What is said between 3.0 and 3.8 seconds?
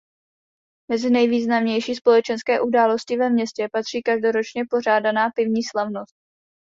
ve městě